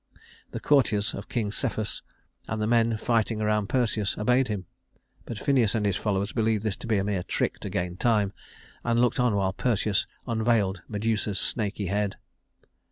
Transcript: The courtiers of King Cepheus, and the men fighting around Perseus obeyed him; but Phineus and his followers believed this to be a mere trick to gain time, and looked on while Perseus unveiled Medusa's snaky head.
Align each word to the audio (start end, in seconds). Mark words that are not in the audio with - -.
The 0.49 0.59
courtiers 0.59 1.13
of 1.13 1.29
King 1.29 1.51
Cepheus, 1.51 2.01
and 2.47 2.59
the 2.59 2.65
men 2.65 2.97
fighting 2.97 3.39
around 3.39 3.69
Perseus 3.69 4.17
obeyed 4.17 4.47
him; 4.47 4.65
but 5.25 5.37
Phineus 5.37 5.75
and 5.75 5.85
his 5.85 5.95
followers 5.95 6.31
believed 6.33 6.63
this 6.63 6.75
to 6.77 6.87
be 6.87 6.97
a 6.97 7.03
mere 7.03 7.21
trick 7.21 7.59
to 7.59 7.69
gain 7.69 7.97
time, 7.97 8.33
and 8.83 8.99
looked 8.99 9.19
on 9.19 9.35
while 9.35 9.53
Perseus 9.53 10.07
unveiled 10.25 10.81
Medusa's 10.87 11.37
snaky 11.39 11.85
head. 11.85 12.15